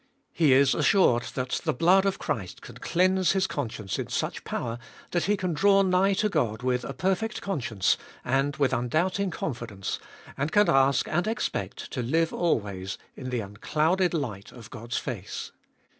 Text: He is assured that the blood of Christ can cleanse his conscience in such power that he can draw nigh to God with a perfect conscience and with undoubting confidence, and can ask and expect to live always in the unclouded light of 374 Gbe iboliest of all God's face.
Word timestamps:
He 0.33 0.51
is 0.51 0.73
assured 0.73 1.25
that 1.35 1.61
the 1.63 1.75
blood 1.75 2.07
of 2.07 2.17
Christ 2.17 2.63
can 2.63 2.77
cleanse 2.77 3.33
his 3.33 3.45
conscience 3.45 3.99
in 3.99 4.07
such 4.07 4.43
power 4.43 4.79
that 5.11 5.25
he 5.25 5.37
can 5.37 5.53
draw 5.53 5.83
nigh 5.83 6.15
to 6.15 6.27
God 6.27 6.63
with 6.63 6.83
a 6.83 6.93
perfect 6.95 7.39
conscience 7.43 7.97
and 8.25 8.55
with 8.55 8.73
undoubting 8.73 9.29
confidence, 9.29 9.99
and 10.35 10.51
can 10.51 10.67
ask 10.69 11.07
and 11.07 11.27
expect 11.27 11.91
to 11.91 12.01
live 12.01 12.33
always 12.33 12.97
in 13.15 13.29
the 13.29 13.41
unclouded 13.41 14.15
light 14.15 14.45
of 14.51 14.65
374 14.65 14.65
Gbe 14.65 14.65
iboliest 14.65 14.65
of 14.65 14.75
all 14.75 14.81
God's 14.81 14.97
face. 14.97 15.51